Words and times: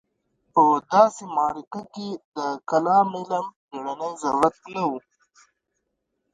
په 0.53 0.63
داسې 0.93 1.23
معرکه 1.35 1.81
کې 1.93 2.09
د 2.35 2.37
کلام 2.69 3.09
علم 3.19 3.45
بېړنی 3.69 4.11
ضرورت 4.23 4.55
نه 4.73 4.83
و. 4.89 4.91